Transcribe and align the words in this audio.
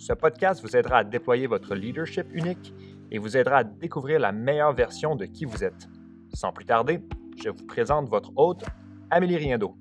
ce 0.00 0.14
podcast 0.14 0.62
vous 0.62 0.76
aidera 0.76 0.98
à 0.98 1.04
déployer 1.04 1.46
votre 1.46 1.74
leadership 1.74 2.26
unique 2.32 2.72
et 3.10 3.18
vous 3.18 3.36
aidera 3.36 3.58
à 3.58 3.64
découvrir 3.64 4.18
la 4.18 4.32
meilleure 4.32 4.72
version 4.72 5.14
de 5.14 5.26
qui 5.26 5.44
vous 5.44 5.62
êtes. 5.62 5.88
Sans 6.32 6.52
plus 6.52 6.64
tarder, 6.64 7.00
je 7.44 7.50
vous 7.50 7.66
présente 7.66 8.08
votre 8.08 8.32
hôte, 8.36 8.64
Amélie 9.10 9.36
Riendo. 9.36 9.76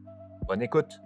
Bonne 0.45 0.61
écoute! 0.61 0.99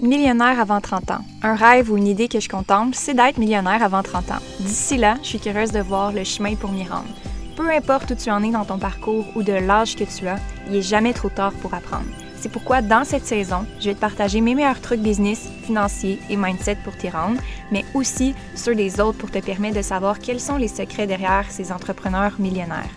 Millionnaire 0.00 0.58
avant 0.58 0.80
30 0.80 1.10
ans. 1.12 1.24
Un 1.42 1.54
rêve 1.54 1.92
ou 1.92 1.96
une 1.96 2.08
idée 2.08 2.26
que 2.26 2.40
je 2.40 2.48
contemple, 2.48 2.96
c'est 2.96 3.14
d'être 3.14 3.38
millionnaire 3.38 3.84
avant 3.84 4.02
30 4.02 4.30
ans. 4.32 4.42
D'ici 4.58 4.96
là, 4.96 5.14
je 5.22 5.28
suis 5.28 5.38
curieuse 5.38 5.70
de 5.70 5.80
voir 5.80 6.12
le 6.12 6.24
chemin 6.24 6.56
pour 6.56 6.72
m'y 6.72 6.88
rendre. 6.88 7.14
Peu 7.54 7.70
importe 7.70 8.10
où 8.10 8.14
tu 8.16 8.30
en 8.30 8.42
es 8.42 8.50
dans 8.50 8.64
ton 8.64 8.78
parcours 8.78 9.26
ou 9.36 9.44
de 9.44 9.52
l'âge 9.52 9.94
que 9.94 10.04
tu 10.04 10.26
as, 10.26 10.38
il 10.66 10.72
n'est 10.72 10.82
jamais 10.82 11.12
trop 11.12 11.28
tard 11.28 11.52
pour 11.60 11.72
apprendre. 11.72 12.08
C'est 12.40 12.48
pourquoi 12.48 12.80
dans 12.80 13.04
cette 13.04 13.26
saison, 13.26 13.66
je 13.78 13.90
vais 13.90 13.94
te 13.94 14.00
partager 14.00 14.40
mes 14.40 14.54
meilleurs 14.54 14.80
trucs 14.80 15.02
business, 15.02 15.46
financiers 15.62 16.18
et 16.30 16.36
mindset 16.36 16.78
pour 16.82 16.96
t'y 16.96 17.10
rendre, 17.10 17.38
mais 17.70 17.84
aussi 17.92 18.34
ceux 18.54 18.74
des 18.74 18.98
autres 18.98 19.18
pour 19.18 19.30
te 19.30 19.40
permettre 19.40 19.76
de 19.76 19.82
savoir 19.82 20.18
quels 20.18 20.40
sont 20.40 20.56
les 20.56 20.68
secrets 20.68 21.06
derrière 21.06 21.44
ces 21.50 21.70
entrepreneurs 21.70 22.32
millionnaires. 22.38 22.88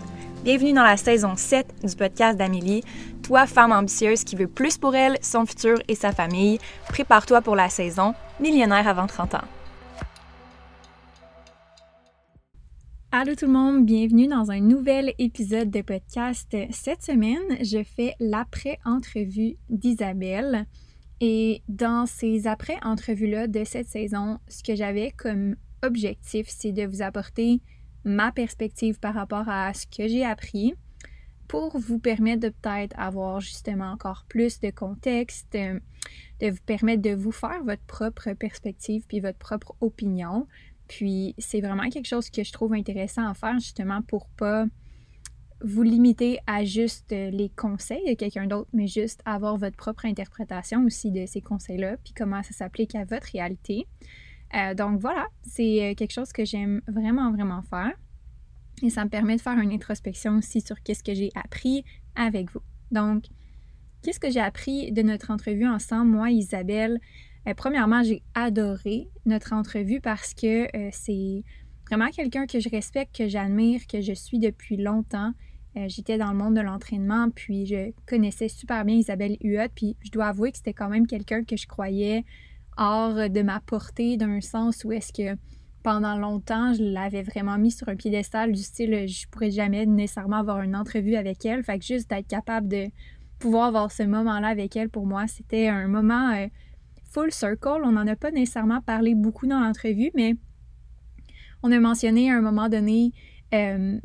Bienvenue 0.44 0.72
dans 0.72 0.82
la 0.82 0.96
saison 0.96 1.34
7 1.36 1.66
du 1.84 1.94
podcast 1.94 2.38
d'Amélie. 2.38 2.84
Toi, 3.22 3.46
femme 3.46 3.72
ambitieuse 3.72 4.24
qui 4.24 4.34
veut 4.34 4.48
plus 4.48 4.78
pour 4.78 4.96
elle, 4.96 5.18
son 5.20 5.44
futur 5.44 5.76
et 5.88 5.94
sa 5.94 6.12
famille, 6.12 6.58
prépare-toi 6.88 7.42
pour 7.42 7.54
la 7.54 7.68
saison 7.68 8.14
Millionnaire 8.40 8.88
avant 8.88 9.06
30 9.06 9.34
ans. 9.34 9.44
Allô 13.16 13.36
tout 13.36 13.46
le 13.46 13.52
monde, 13.52 13.86
bienvenue 13.86 14.26
dans 14.26 14.50
un 14.50 14.58
nouvel 14.58 15.14
épisode 15.18 15.70
de 15.70 15.82
podcast. 15.82 16.52
Cette 16.72 17.00
semaine, 17.00 17.62
je 17.62 17.84
fais 17.84 18.16
l'après-entrevue 18.18 19.56
d'Isabelle. 19.70 20.66
Et 21.20 21.62
dans 21.68 22.06
ces 22.06 22.48
après-entrevues-là 22.48 23.46
de 23.46 23.62
cette 23.62 23.86
saison, 23.86 24.40
ce 24.48 24.64
que 24.64 24.74
j'avais 24.74 25.12
comme 25.12 25.54
objectif, 25.84 26.48
c'est 26.48 26.72
de 26.72 26.84
vous 26.86 27.02
apporter 27.02 27.60
ma 28.02 28.32
perspective 28.32 28.98
par 28.98 29.14
rapport 29.14 29.48
à 29.48 29.72
ce 29.74 29.86
que 29.86 30.08
j'ai 30.08 30.24
appris 30.24 30.74
pour 31.46 31.78
vous 31.78 32.00
permettre 32.00 32.40
de 32.40 32.48
peut-être 32.48 32.98
avoir 32.98 33.40
justement 33.40 33.92
encore 33.92 34.24
plus 34.28 34.58
de 34.58 34.70
contexte, 34.70 35.52
de 35.52 36.50
vous 36.50 36.62
permettre 36.66 37.02
de 37.02 37.14
vous 37.14 37.30
faire 37.30 37.62
votre 37.62 37.84
propre 37.84 38.32
perspective 38.32 39.04
puis 39.06 39.20
votre 39.20 39.38
propre 39.38 39.76
opinion 39.80 40.48
puis 40.88 41.34
c'est 41.38 41.60
vraiment 41.60 41.88
quelque 41.88 42.06
chose 42.06 42.30
que 42.30 42.44
je 42.44 42.52
trouve 42.52 42.74
intéressant 42.74 43.28
à 43.28 43.34
faire 43.34 43.58
justement 43.58 44.02
pour 44.02 44.28
pas 44.28 44.66
vous 45.60 45.82
limiter 45.82 46.38
à 46.46 46.64
juste 46.64 47.10
les 47.10 47.50
conseils 47.56 48.04
de 48.06 48.14
quelqu'un 48.14 48.46
d'autre, 48.46 48.68
mais 48.72 48.86
juste 48.86 49.22
avoir 49.24 49.56
votre 49.56 49.76
propre 49.76 50.04
interprétation 50.04 50.84
aussi 50.84 51.10
de 51.10 51.24
ces 51.26 51.40
conseils-là, 51.40 51.96
puis 52.04 52.12
comment 52.14 52.42
ça 52.42 52.52
s'applique 52.52 52.94
à 52.94 53.04
votre 53.04 53.28
réalité. 53.32 53.86
Euh, 54.54 54.74
donc 54.74 55.00
voilà, 55.00 55.26
c'est 55.42 55.90
euh, 55.90 55.94
quelque 55.94 56.12
chose 56.12 56.32
que 56.32 56.44
j'aime 56.44 56.80
vraiment, 56.86 57.32
vraiment 57.32 57.62
faire. 57.62 57.92
Et 58.82 58.90
ça 58.90 59.04
me 59.04 59.10
permet 59.10 59.36
de 59.36 59.40
faire 59.40 59.58
une 59.58 59.72
introspection 59.72 60.38
aussi 60.38 60.60
sur 60.60 60.80
qu'est-ce 60.82 61.02
que 61.02 61.14
j'ai 61.14 61.30
appris 61.34 61.84
avec 62.14 62.50
vous. 62.52 62.60
Donc, 62.90 63.24
qu'est-ce 64.02 64.20
que 64.20 64.30
j'ai 64.30 64.40
appris 64.40 64.92
de 64.92 65.02
notre 65.02 65.30
entrevue 65.30 65.66
ensemble, 65.66 66.10
moi, 66.10 66.30
Isabelle, 66.30 67.00
euh, 67.46 67.54
premièrement, 67.54 68.02
j'ai 68.02 68.22
adoré 68.34 69.08
notre 69.26 69.52
entrevue 69.52 70.00
parce 70.00 70.34
que 70.34 70.64
euh, 70.76 70.88
c'est 70.92 71.42
vraiment 71.86 72.08
quelqu'un 72.08 72.46
que 72.46 72.60
je 72.60 72.68
respecte, 72.68 73.16
que 73.16 73.28
j'admire, 73.28 73.86
que 73.86 74.00
je 74.00 74.12
suis 74.12 74.38
depuis 74.38 74.76
longtemps. 74.76 75.32
Euh, 75.76 75.86
j'étais 75.88 76.16
dans 76.16 76.30
le 76.30 76.38
monde 76.38 76.54
de 76.54 76.60
l'entraînement, 76.60 77.28
puis 77.30 77.66
je 77.66 77.92
connaissais 78.06 78.48
super 78.48 78.84
bien 78.84 78.96
Isabelle 78.96 79.36
Huot, 79.42 79.68
puis 79.74 79.96
je 80.02 80.10
dois 80.10 80.26
avouer 80.26 80.52
que 80.52 80.58
c'était 80.58 80.72
quand 80.72 80.88
même 80.88 81.06
quelqu'un 81.06 81.42
que 81.44 81.56
je 81.56 81.66
croyais 81.66 82.24
hors 82.76 83.28
de 83.28 83.42
ma 83.42 83.60
portée, 83.60 84.16
d'un 84.16 84.40
sens 84.40 84.84
où 84.84 84.92
est-ce 84.92 85.12
que 85.12 85.36
pendant 85.82 86.16
longtemps, 86.16 86.72
je 86.72 86.82
l'avais 86.82 87.22
vraiment 87.22 87.58
mis 87.58 87.70
sur 87.70 87.88
un 87.88 87.96
piédestal 87.96 88.52
du 88.52 88.62
style 88.62 89.06
je 89.06 89.26
pourrais 89.28 89.50
jamais 89.50 89.84
nécessairement 89.84 90.38
avoir 90.38 90.62
une 90.62 90.74
entrevue 90.74 91.16
avec 91.16 91.44
elle. 91.44 91.62
Fait 91.62 91.78
que 91.78 91.84
juste 91.84 92.08
d'être 92.08 92.26
capable 92.26 92.68
de 92.68 92.86
pouvoir 93.38 93.66
avoir 93.66 93.92
ce 93.92 94.04
moment-là 94.04 94.48
avec 94.48 94.76
elle, 94.76 94.88
pour 94.88 95.06
moi, 95.06 95.26
c'était 95.26 95.68
un 95.68 95.86
moment 95.88 96.32
full 97.14 97.32
circle. 97.32 97.80
On 97.84 97.92
n'en 97.92 98.06
a 98.06 98.16
pas 98.16 98.32
nécessairement 98.32 98.82
parlé 98.82 99.14
beaucoup 99.14 99.46
dans 99.46 99.60
l'entrevue, 99.60 100.10
mais 100.14 100.36
on 101.62 101.72
a 101.72 101.78
mentionné 101.78 102.30
à 102.30 102.36
un 102.36 102.42
moment 102.42 102.68
donné 102.68 103.12
euh, 103.54 103.98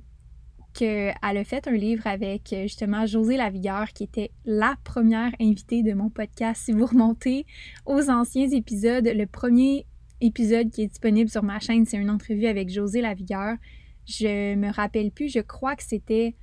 qu'elle 0.74 1.16
a 1.22 1.44
fait 1.44 1.68
un 1.68 1.74
livre 1.74 2.08
avec 2.08 2.56
justement 2.62 3.06
José 3.06 3.36
Lavigueur, 3.38 3.90
qui 3.90 4.04
était 4.04 4.32
la 4.46 4.76
première 4.84 5.32
invitée 5.42 5.84
de 5.84 5.94
mon 5.94 6.10
podcast. 6.10 6.64
Si 6.64 6.72
vous 6.72 6.86
remontez 6.86 7.46
aux 7.86 8.10
anciens 8.10 8.50
épisodes, 8.50 9.06
le 9.06 9.26
premier 9.26 9.86
épisode 10.22 10.70
qui 10.70 10.84
est 10.84 10.88
disponible 10.88 11.30
sur 11.30 11.44
ma 11.44 11.60
chaîne, 11.60 11.86
c'est 11.86 11.98
une 11.98 12.10
entrevue 12.10 12.46
avec 12.46 12.70
José 12.70 13.02
Lavigueur. 13.02 13.58
Je 14.06 14.56
me 14.56 14.72
rappelle 14.72 15.12
plus, 15.12 15.30
je 15.32 15.40
crois 15.40 15.76
que 15.76 15.84
c'était 15.84 16.36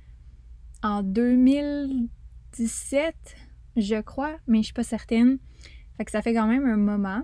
en 0.83 1.01
2017, 1.01 3.15
je 3.77 3.99
crois, 4.01 4.35
mais 4.47 4.59
je 4.59 4.65
suis 4.65 4.73
pas 4.73 4.83
certaine. 4.83 5.39
Fait 5.97 6.05
que 6.05 6.11
ça 6.11 6.21
fait 6.21 6.33
quand 6.33 6.47
même 6.47 6.65
un 6.65 6.77
moment. 6.77 7.21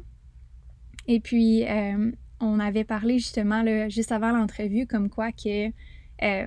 Et 1.08 1.20
puis, 1.20 1.66
euh, 1.68 2.12
on 2.40 2.60
avait 2.60 2.84
parlé 2.84 3.20
justement, 3.20 3.64
juste 3.90 4.12
avant 4.12 4.32
l'entrevue, 4.32 4.88
comme 4.88 5.10
quoi 5.10 5.32
que 5.32 5.68
euh, 5.68 6.46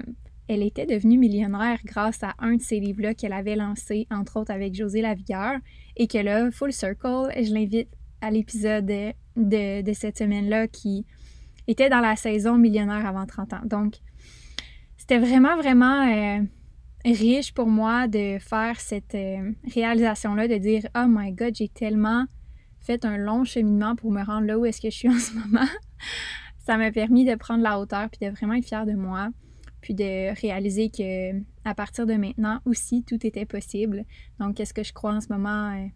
elle 0.49 0.63
était 0.63 0.87
devenue 0.87 1.19
millionnaire 1.19 1.79
grâce 1.85 2.23
à 2.23 2.35
un 2.39 2.55
de 2.55 2.63
ces 2.63 2.79
livres-là 2.79 3.15
qu'elle 3.15 3.33
avait 3.33 3.57
lancé, 3.57 4.07
entre 4.11 4.41
autres 4.41 4.53
avec 4.53 4.75
José 4.75 5.03
Lavigueur, 5.03 5.59
et 5.97 6.07
que 6.07 6.19
là, 6.19 6.51
Full 6.51 6.73
Circle, 6.73 7.31
je 7.37 7.53
l'invite 7.53 7.89
à 8.21 8.31
l'épisode 8.31 8.87
de, 9.37 9.93
cette 9.93 10.19
semaine-là 10.19 10.69
qui 10.69 11.05
était 11.67 11.89
dans 11.89 12.01
la 12.01 12.17
saison 12.17 12.57
millionnaire 12.59 13.05
avant 13.07 13.27
30 13.27 13.53
ans. 13.55 13.61
Donc, 13.65 13.97
c'était 14.97 15.19
vraiment, 15.19 15.57
vraiment 15.57 16.03
euh, 16.07 16.43
riche 17.13 17.55
pour 17.55 17.69
moi 17.69 18.09
de 18.09 18.39
faire 18.41 18.81
cette 18.81 19.15
euh, 19.15 19.53
réalisation-là, 19.73 20.49
de 20.49 20.57
dire 20.57 20.83
Oh 20.97 21.07
my 21.09 21.33
God, 21.33 21.55
j'ai 21.55 21.69
tellement 21.69 22.27
fait 22.81 23.05
un 23.05 23.17
long 23.17 23.45
cheminement 23.45 23.97
pour 23.97 24.11
me 24.11 24.25
rendre 24.25 24.47
là 24.47 24.59
où 24.59 24.65
est-ce 24.65 24.81
que 24.81 24.91
je 24.91 24.97
suis 24.97 25.09
en 25.15 25.19
ce 25.19 25.35
moment. 25.35 25.67
ça 26.67 26.77
m'a 26.77 26.91
permis 26.91 27.25
de 27.25 27.35
prendre 27.35 27.63
la 27.63 27.79
hauteur 27.79 28.09
puis 28.11 28.29
de 28.29 28.35
vraiment 28.35 28.55
être 28.55 28.67
fière 28.67 28.87
de 28.87 28.95
moi, 28.95 29.29
puis 29.81 29.95
de 29.95 30.39
réaliser 30.41 30.91
que 30.91 31.39
à 31.65 31.75
partir 31.75 32.07
de 32.07 32.15
maintenant 32.15 32.61
aussi 32.65 33.05
tout 33.05 33.25
était 33.27 33.47
possible. 33.47 34.05
Donc, 34.41 34.57
qu'est-ce 34.57 34.75
que 34.75 34.83
je 34.83 34.93
crois 34.93 35.15
en 35.15 35.21
ce 35.21 35.33
moment 35.33 35.71
euh, 35.71 35.87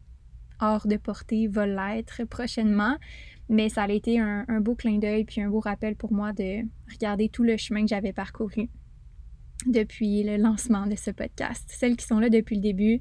hors 0.60 0.86
de 0.86 0.96
portée 0.96 1.48
va 1.48 1.66
l'être 1.66 2.24
prochainement. 2.24 2.96
Mais 3.48 3.68
ça 3.68 3.82
a 3.82 3.88
été 3.88 4.20
un, 4.20 4.44
un 4.46 4.60
beau 4.60 4.76
clin 4.76 4.98
d'œil 4.98 5.24
puis 5.24 5.40
un 5.40 5.48
beau 5.48 5.58
rappel 5.58 5.96
pour 5.96 6.12
moi 6.12 6.32
de 6.32 6.62
regarder 6.88 7.28
tout 7.28 7.42
le 7.42 7.56
chemin 7.56 7.82
que 7.82 7.88
j'avais 7.88 8.12
parcouru 8.12 8.68
depuis 9.66 10.22
le 10.22 10.36
lancement 10.36 10.86
de 10.86 10.96
ce 10.96 11.10
podcast. 11.10 11.68
Celles 11.68 11.96
qui 11.96 12.06
sont 12.06 12.18
là 12.18 12.28
depuis 12.28 12.56
le 12.56 12.62
début, 12.62 13.00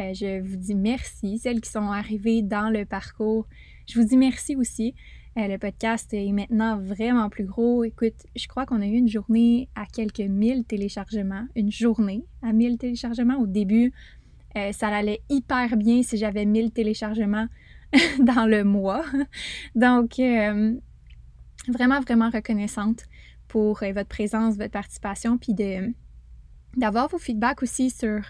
euh, 0.00 0.12
je 0.14 0.40
vous 0.40 0.56
dis 0.56 0.74
merci. 0.74 1.38
Celles 1.38 1.60
qui 1.60 1.70
sont 1.70 1.90
arrivées 1.90 2.42
dans 2.42 2.70
le 2.70 2.84
parcours, 2.84 3.46
je 3.88 3.98
vous 3.98 4.06
dis 4.06 4.16
merci 4.16 4.56
aussi. 4.56 4.94
Euh, 5.36 5.48
le 5.48 5.58
podcast 5.58 6.12
est 6.14 6.32
maintenant 6.32 6.78
vraiment 6.78 7.28
plus 7.28 7.44
gros. 7.44 7.84
Écoute, 7.84 8.14
je 8.34 8.46
crois 8.46 8.66
qu'on 8.66 8.80
a 8.80 8.86
eu 8.86 8.96
une 8.96 9.08
journée 9.08 9.68
à 9.74 9.84
quelques 9.86 10.20
mille 10.20 10.64
téléchargements. 10.64 11.46
Une 11.54 11.70
journée 11.70 12.24
à 12.42 12.52
mille 12.52 12.78
téléchargements. 12.78 13.36
Au 13.36 13.46
début, 13.46 13.92
euh, 14.56 14.72
ça 14.72 14.88
allait 14.88 15.20
hyper 15.28 15.76
bien 15.76 16.02
si 16.02 16.16
j'avais 16.16 16.46
mille 16.46 16.72
téléchargements 16.72 17.46
dans 18.18 18.46
le 18.46 18.64
mois. 18.64 19.04
Donc, 19.74 20.14
vraiment, 21.68 22.00
vraiment 22.00 22.30
reconnaissante 22.30 23.04
pour 23.48 23.82
euh, 23.82 23.92
votre 23.92 24.08
présence, 24.08 24.56
votre 24.56 24.70
participation, 24.70 25.38
puis 25.38 25.54
de, 25.54 25.92
d'avoir 26.76 27.08
vos 27.08 27.18
feedbacks 27.18 27.62
aussi 27.62 27.90
sur 27.90 28.20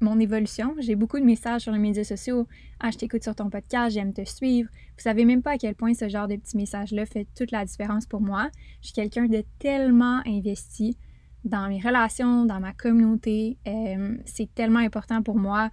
mon 0.00 0.18
évolution. 0.20 0.74
J'ai 0.78 0.94
beaucoup 0.94 1.18
de 1.18 1.24
messages 1.24 1.62
sur 1.62 1.72
les 1.72 1.78
médias 1.78 2.04
sociaux. 2.04 2.46
Ah, 2.80 2.90
je 2.90 2.98
t'écoute 2.98 3.22
sur 3.22 3.34
ton 3.34 3.50
podcast, 3.50 3.94
j'aime 3.94 4.12
te 4.12 4.24
suivre. 4.24 4.70
Vous 4.96 5.02
savez 5.02 5.24
même 5.24 5.42
pas 5.42 5.52
à 5.52 5.58
quel 5.58 5.74
point 5.74 5.94
ce 5.94 6.08
genre 6.08 6.28
de 6.28 6.36
petits 6.36 6.56
messages-là 6.56 7.06
fait 7.06 7.26
toute 7.34 7.50
la 7.50 7.64
différence 7.64 8.06
pour 8.06 8.20
moi. 8.20 8.48
Je 8.80 8.88
suis 8.88 8.94
quelqu'un 8.94 9.26
de 9.26 9.42
tellement 9.58 10.20
investi 10.26 10.96
dans 11.44 11.68
mes 11.68 11.80
relations, 11.80 12.44
dans 12.44 12.60
ma 12.60 12.72
communauté. 12.72 13.58
Euh, 13.66 14.16
c'est 14.24 14.52
tellement 14.54 14.80
important 14.80 15.22
pour 15.22 15.36
moi 15.36 15.70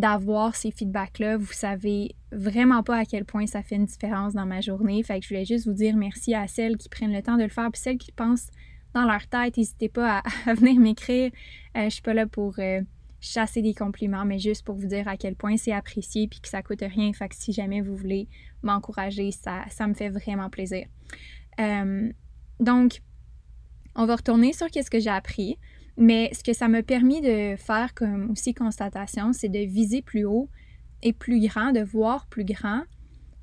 d'avoir 0.00 0.56
ces 0.56 0.70
feedbacks-là. 0.70 1.36
Vous 1.36 1.52
savez 1.52 2.16
vraiment 2.32 2.82
pas 2.82 2.96
à 2.96 3.04
quel 3.04 3.26
point 3.26 3.46
ça 3.46 3.62
fait 3.62 3.76
une 3.76 3.84
différence 3.84 4.32
dans 4.32 4.46
ma 4.46 4.62
journée. 4.62 5.02
Fait 5.02 5.20
que 5.20 5.24
je 5.24 5.28
voulais 5.28 5.44
juste 5.44 5.66
vous 5.66 5.74
dire 5.74 5.94
merci 5.94 6.34
à 6.34 6.46
celles 6.46 6.78
qui 6.78 6.88
prennent 6.88 7.12
le 7.12 7.22
temps 7.22 7.36
de 7.36 7.42
le 7.42 7.50
faire, 7.50 7.70
puis 7.70 7.80
celles 7.80 7.98
qui 7.98 8.10
pensent 8.10 8.48
dans 8.94 9.04
leur 9.04 9.26
tête, 9.26 9.58
n'hésitez 9.58 9.90
pas 9.90 10.22
à, 10.46 10.54
venir 10.54 10.80
m'écrire. 10.80 11.30
Euh, 11.76 11.84
je 11.84 11.90
suis 11.90 12.02
pas 12.02 12.14
là 12.14 12.26
pour 12.26 12.58
euh, 12.58 12.80
chasser 13.20 13.60
des 13.60 13.74
compliments, 13.74 14.24
mais 14.24 14.38
juste 14.38 14.64
pour 14.64 14.74
vous 14.74 14.86
dire 14.86 15.06
à 15.06 15.18
quel 15.18 15.36
point 15.36 15.58
c'est 15.58 15.72
apprécié 15.72 16.26
puis 16.28 16.40
que 16.40 16.48
ça 16.48 16.62
coûte 16.62 16.80
rien. 16.82 17.12
Fait 17.12 17.28
que 17.28 17.36
si 17.36 17.52
jamais 17.52 17.82
vous 17.82 17.94
voulez 17.94 18.26
m'encourager, 18.62 19.30
ça, 19.32 19.64
ça 19.68 19.86
me 19.86 19.92
fait 19.92 20.08
vraiment 20.08 20.48
plaisir. 20.48 20.86
Euh, 21.60 22.10
donc, 22.58 23.02
on 23.94 24.06
va 24.06 24.16
retourner 24.16 24.54
sur 24.54 24.68
qu'est-ce 24.70 24.90
que 24.90 24.98
j'ai 24.98 25.10
appris. 25.10 25.58
Mais 25.96 26.30
ce 26.32 26.42
que 26.42 26.52
ça 26.52 26.68
m'a 26.68 26.82
permis 26.82 27.20
de 27.20 27.56
faire 27.56 27.94
comme 27.94 28.30
aussi 28.30 28.54
constatation, 28.54 29.32
c'est 29.32 29.48
de 29.48 29.58
viser 29.58 30.02
plus 30.02 30.24
haut 30.24 30.48
et 31.02 31.12
plus 31.12 31.40
grand, 31.40 31.72
de 31.72 31.80
voir 31.80 32.26
plus 32.26 32.44
grand, 32.44 32.82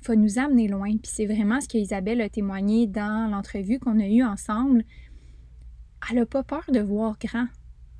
faut 0.00 0.14
nous 0.14 0.38
amener 0.38 0.68
loin. 0.68 0.90
Puis 0.96 1.12
c'est 1.12 1.26
vraiment 1.26 1.60
ce 1.60 1.68
qu'Isabelle 1.68 2.20
a 2.20 2.28
témoigné 2.28 2.86
dans 2.86 3.30
l'entrevue 3.30 3.78
qu'on 3.78 3.98
a 4.00 4.06
eue 4.06 4.22
ensemble. 4.22 4.84
Elle 6.10 6.16
n'a 6.16 6.26
pas 6.26 6.42
peur 6.42 6.64
de 6.72 6.80
voir 6.80 7.18
grand. 7.18 7.46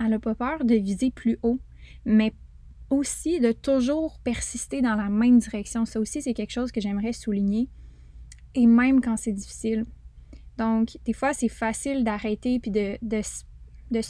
Elle 0.00 0.11
n'a 0.11 0.19
pas 0.19 0.35
peur 0.35 0.65
de 0.65 0.75
viser 0.75 1.11
plus 1.11 1.39
haut 1.43 1.61
mais 2.05 2.33
aussi 2.91 3.41
de 3.41 3.53
toujours 3.53 4.19
persister 4.21 4.81
dans 4.81 4.94
la 4.94 5.09
même 5.09 5.39
direction. 5.39 5.85
Ça 5.85 6.01
aussi, 6.01 6.23
c'est 6.23 6.35
quelque 6.35 6.53
chose 6.53 6.73
que 6.73 6.81
j'aimerais 6.81 7.12
souligner. 7.12 7.69
Et 8.55 8.67
même 8.67 9.01
quand 9.01 9.17
c'est 9.17 9.33
difficile. 9.33 9.85
Donc, 10.56 10.97
des 11.05 11.12
fois, 11.12 11.35
c'est 11.35 11.49
facile 11.49 12.03
d'arrêter 12.03 12.59
puis 12.59 12.71
de, 12.71 12.99
de, 13.03 13.23
se 13.23 13.44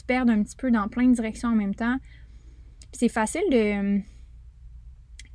perdre 0.06 0.32
un 0.32 0.42
petit 0.42 0.56
peu 0.56 0.70
dans 0.70 0.88
plein 0.88 1.08
de 1.08 1.14
directions 1.14 1.50
en 1.50 1.54
même 1.54 1.75
temps. 1.75 1.98
C'est 2.92 3.08
facile 3.08 3.42
de 3.50 4.00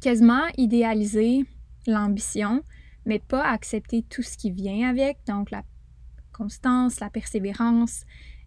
quasiment 0.01 0.44
idéaliser 0.57 1.45
l'ambition, 1.88 2.63
mais 3.06 3.19
pas 3.19 3.44
accepter 3.44 4.04
tout 4.04 4.24
ce 4.24 4.38
qui 4.38 4.51
vient 4.51 4.90
avec. 4.90 5.18
Donc, 5.28 5.51
la 5.51 5.63
constance, 6.31 7.00
la 7.00 7.10
persévérance, 7.10 8.06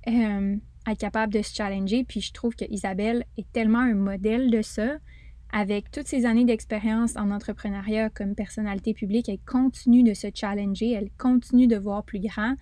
euh, 0.08 0.56
être 0.86 0.98
capable 0.98 1.32
de 1.32 1.42
se 1.42 1.54
challenger. 1.54 2.04
Puis 2.04 2.20
je 2.20 2.32
trouve 2.32 2.54
que 2.54 2.64
Isabelle 2.68 3.24
est 3.38 3.50
tellement 3.52 3.80
un 3.80 3.94
modèle 3.94 4.50
de 4.50 4.62
ça. 4.62 4.96
Avec 5.52 5.90
toutes 5.90 6.08
ses 6.08 6.26
années 6.26 6.44
d'expérience 6.44 7.16
en 7.16 7.30
entrepreneuriat 7.30 8.10
comme 8.10 8.34
personnalité 8.34 8.94
publique, 8.94 9.28
elle 9.28 9.38
continue 9.46 10.02
de 10.02 10.12
se 10.12 10.26
challenger, 10.34 10.92
elle 10.92 11.10
continue 11.18 11.68
de 11.68 11.76
voir 11.76 12.04
plus 12.04 12.18
grand, 12.18 12.56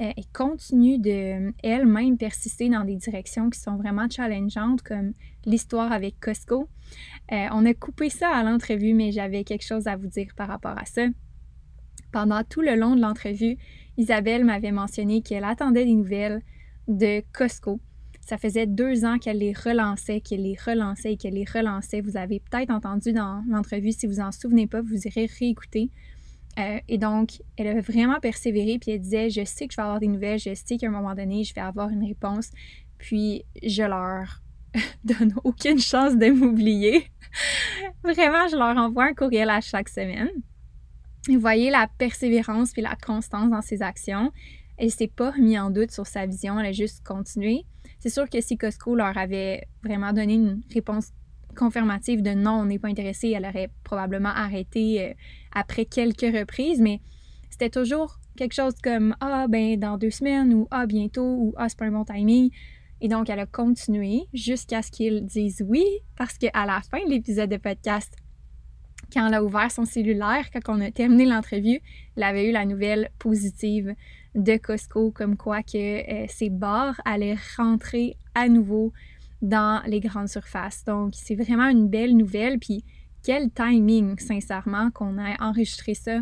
euh, 0.00 0.12
continue 0.32 0.98
de 0.98 1.52
elle-même 1.62 2.18
persister 2.18 2.68
dans 2.68 2.84
des 2.84 2.96
directions 2.96 3.50
qui 3.50 3.58
sont 3.58 3.76
vraiment 3.76 4.08
challengeantes, 4.08 4.82
comme 4.82 5.12
l'histoire 5.44 5.90
avec 5.90 6.20
Costco. 6.20 6.68
Euh, 7.32 7.46
on 7.52 7.66
a 7.66 7.74
coupé 7.74 8.08
ça 8.08 8.28
à 8.28 8.42
l'entrevue, 8.44 8.94
mais 8.94 9.10
j'avais 9.10 9.44
quelque 9.44 9.64
chose 9.64 9.88
à 9.88 9.96
vous 9.96 10.06
dire 10.06 10.32
par 10.36 10.48
rapport 10.48 10.78
à 10.78 10.84
ça. 10.84 11.06
Pendant 12.12 12.42
tout 12.44 12.60
le 12.60 12.76
long 12.76 12.94
de 12.94 13.00
l'entrevue, 13.00 13.56
Isabelle 13.96 14.44
m'avait 14.44 14.72
mentionné 14.72 15.20
qu'elle 15.20 15.44
attendait 15.44 15.84
des 15.84 15.94
nouvelles 15.94 16.42
de 16.86 17.22
Costco. 17.32 17.80
Ça 18.20 18.38
faisait 18.38 18.66
deux 18.66 19.04
ans 19.04 19.18
qu'elle 19.18 19.38
les 19.38 19.52
relançait, 19.52 20.20
qu'elle 20.20 20.42
les 20.42 20.56
relançait 20.56 21.14
et 21.14 21.16
qu'elle 21.16 21.34
les 21.34 21.44
relançait. 21.44 22.02
Vous 22.02 22.16
avez 22.16 22.40
peut-être 22.40 22.70
entendu 22.70 23.12
dans 23.12 23.42
l'entrevue, 23.48 23.92
si 23.92 24.06
vous 24.06 24.20
en 24.20 24.32
souvenez 24.32 24.66
pas, 24.66 24.80
vous 24.80 25.06
irez 25.06 25.28
réécouter. 25.38 25.90
Euh, 26.58 26.80
et 26.88 26.98
donc, 26.98 27.42
elle 27.56 27.68
a 27.68 27.80
vraiment 27.80 28.18
persévéré, 28.20 28.78
puis 28.78 28.92
elle 28.92 29.00
disait, 29.00 29.30
je 29.30 29.44
sais 29.44 29.68
que 29.68 29.72
je 29.72 29.76
vais 29.76 29.82
avoir 29.82 30.00
des 30.00 30.08
nouvelles, 30.08 30.38
je 30.38 30.54
sais 30.54 30.76
qu'à 30.76 30.88
un 30.88 30.90
moment 30.90 31.14
donné, 31.14 31.44
je 31.44 31.54
vais 31.54 31.60
avoir 31.60 31.88
une 31.88 32.04
réponse, 32.04 32.50
puis 32.98 33.44
je 33.62 33.84
leur 33.84 34.42
donne 35.04 35.34
aucune 35.44 35.78
chance 35.78 36.16
de 36.16 36.30
m'oublier. 36.30 37.06
vraiment, 38.02 38.48
je 38.48 38.56
leur 38.56 38.76
envoie 38.76 39.04
un 39.04 39.14
courriel 39.14 39.50
à 39.50 39.60
chaque 39.60 39.88
semaine. 39.88 40.30
Vous 41.28 41.38
voyez 41.38 41.70
la 41.70 41.88
persévérance 41.98 42.72
puis 42.72 42.82
la 42.82 42.96
constance 42.96 43.50
dans 43.50 43.62
ses 43.62 43.82
actions. 43.82 44.32
Elle 44.78 44.90
s'est 44.90 45.08
pas 45.08 45.30
remis 45.30 45.58
en 45.58 45.70
doute 45.70 45.90
sur 45.90 46.06
sa 46.06 46.24
vision, 46.26 46.58
elle 46.58 46.66
a 46.66 46.72
juste 46.72 47.04
continué. 47.04 47.64
C'est 48.00 48.10
sûr 48.10 48.28
que 48.30 48.40
si 48.40 48.56
Costco 48.56 48.94
leur 48.94 49.16
avait 49.18 49.66
vraiment 49.82 50.12
donné 50.12 50.34
une 50.34 50.62
réponse 50.72 51.10
confirmative 51.56 52.22
de 52.22 52.30
non, 52.30 52.60
on 52.60 52.64
n'est 52.66 52.78
pas 52.78 52.88
intéressé, 52.88 53.30
elle 53.30 53.46
aurait 53.46 53.70
probablement 53.84 54.30
arrêté 54.30 55.02
euh, 55.02 55.14
après 55.52 55.84
quelques 55.84 56.20
reprises, 56.20 56.80
mais 56.80 57.00
c'était 57.50 57.70
toujours 57.70 58.18
quelque 58.36 58.54
chose 58.54 58.74
comme 58.82 59.16
ah 59.20 59.46
ben 59.48 59.78
dans 59.78 59.98
deux 59.98 60.10
semaines 60.10 60.54
ou 60.54 60.68
ah 60.70 60.86
bientôt 60.86 61.36
ou 61.38 61.54
ah 61.56 61.68
c'est 61.68 61.78
pas 61.78 61.86
un 61.86 61.90
bon 61.90 62.04
timing. 62.04 62.50
Et 63.00 63.08
donc 63.08 63.28
elle 63.30 63.40
a 63.40 63.46
continué 63.46 64.22
jusqu'à 64.32 64.82
ce 64.82 64.90
qu'ils 64.90 65.24
disent 65.24 65.64
oui 65.66 65.84
parce 66.16 66.38
qu'à 66.38 66.66
la 66.66 66.80
fin 66.80 67.04
de 67.04 67.10
l'épisode 67.10 67.50
de 67.50 67.56
podcast, 67.56 68.14
quand 69.12 69.26
elle 69.26 69.34
a 69.34 69.42
ouvert 69.42 69.70
son 69.70 69.84
cellulaire, 69.84 70.50
quand 70.52 70.60
on 70.68 70.80
a 70.80 70.90
terminé 70.90 71.24
l'entrevue, 71.24 71.80
elle 72.16 72.22
avait 72.22 72.48
eu 72.48 72.52
la 72.52 72.64
nouvelle 72.64 73.10
positive 73.18 73.94
de 74.34 74.56
Costco, 74.56 75.10
comme 75.10 75.36
quoi 75.36 75.62
que 75.62 75.76
euh, 75.78 76.26
ces 76.28 76.50
bars 76.50 77.00
allaient 77.04 77.36
rentrer 77.56 78.16
à 78.34 78.48
nouveau 78.48 78.92
dans 79.42 79.82
les 79.86 80.00
grandes 80.00 80.28
surfaces. 80.28 80.84
Donc, 80.84 81.12
c'est 81.14 81.34
vraiment 81.34 81.68
une 81.68 81.88
belle 81.88 82.16
nouvelle. 82.16 82.58
Puis, 82.58 82.84
quel 83.22 83.50
timing, 83.50 84.18
sincèrement, 84.18 84.90
qu'on 84.90 85.18
a 85.18 85.42
enregistré 85.42 85.94
ça 85.94 86.20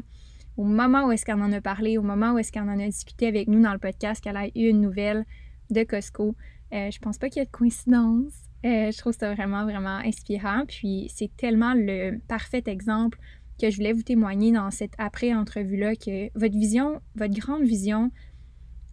au 0.56 0.64
moment 0.64 1.06
où 1.06 1.12
est-ce 1.12 1.24
qu'on 1.24 1.40
en 1.42 1.52
a 1.52 1.60
parlé, 1.60 1.98
au 1.98 2.02
moment 2.02 2.32
où 2.32 2.38
est-ce 2.38 2.50
qu'on 2.50 2.68
en 2.68 2.78
a 2.78 2.86
discuté 2.86 3.26
avec 3.26 3.48
nous 3.48 3.62
dans 3.62 3.72
le 3.72 3.78
podcast, 3.78 4.22
qu'elle 4.22 4.36
a 4.36 4.46
eu 4.46 4.68
une 4.68 4.80
nouvelle 4.80 5.24
de 5.70 5.82
Costco. 5.82 6.34
Euh, 6.72 6.90
je 6.90 6.98
pense 6.98 7.18
pas 7.18 7.28
qu'il 7.28 7.40
y 7.40 7.42
ait 7.42 7.46
de 7.46 7.50
coïncidence. 7.50 8.32
Euh, 8.64 8.90
je 8.90 8.98
trouve 8.98 9.12
ça 9.12 9.34
vraiment, 9.34 9.64
vraiment 9.64 9.98
inspirant. 9.98 10.64
Puis, 10.66 11.10
c'est 11.14 11.30
tellement 11.36 11.74
le 11.74 12.18
parfait 12.26 12.62
exemple 12.66 13.18
que 13.60 13.70
je 13.70 13.76
voulais 13.76 13.92
vous 13.92 14.02
témoigner 14.02 14.52
dans 14.52 14.70
cette 14.70 14.94
après-entrevue-là 14.98 15.94
que 15.96 16.30
votre 16.38 16.56
vision, 16.56 17.00
votre 17.14 17.34
grande 17.34 17.64
vision 17.64 18.10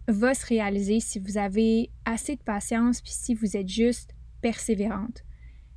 va 0.08 0.34
se 0.34 0.46
réaliser 0.46 1.00
si 1.00 1.18
vous 1.18 1.38
avez 1.38 1.90
assez 2.04 2.36
de 2.36 2.42
patience 2.42 3.00
puis 3.00 3.12
si 3.12 3.34
vous 3.34 3.56
êtes 3.56 3.68
juste 3.68 4.13
persévérante. 4.44 5.24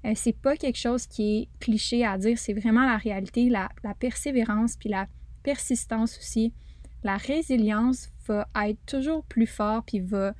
Euh, 0.04 0.12
c'est 0.14 0.38
pas 0.38 0.58
quelque 0.58 0.78
chose 0.78 1.08
qui 1.08 1.24
est 1.38 1.50
cliché 1.62 2.06
à 2.06 2.18
dire, 2.18 2.38
c'est 2.38 2.54
vraiment 2.54 2.86
la 2.86 2.98
réalité, 2.98 3.50
la, 3.50 3.70
persévérance 3.98 4.76
puis 4.76 4.90
la 4.90 5.08
persistance 5.42 6.18
aussi. 6.20 6.54
La 7.02 7.16
résilience 7.16 8.10
va 8.28 8.46
être 8.66 8.86
toujours 8.86 9.24
plus 9.24 9.48
fort 9.48 9.84
puis 9.86 10.02
va 10.02 10.34